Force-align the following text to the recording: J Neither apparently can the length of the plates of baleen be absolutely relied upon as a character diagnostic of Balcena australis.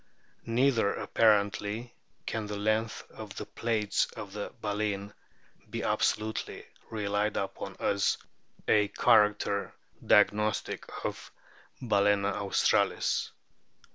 J 0.45 0.51
Neither 0.53 0.93
apparently 0.95 1.93
can 2.25 2.47
the 2.47 2.57
length 2.57 3.03
of 3.11 3.35
the 3.35 3.45
plates 3.45 4.05
of 4.17 4.33
baleen 4.59 5.13
be 5.69 5.83
absolutely 5.83 6.65
relied 6.89 7.37
upon 7.37 7.75
as 7.79 8.17
a 8.67 8.87
character 8.87 9.75
diagnostic 10.03 10.85
of 11.05 11.31
Balcena 11.83 12.33
australis. 12.33 13.29